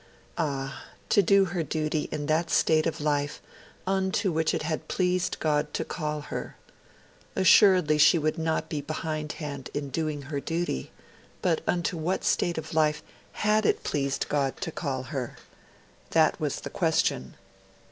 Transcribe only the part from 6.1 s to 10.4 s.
her! Assuredly, she would not be behindhand in doing her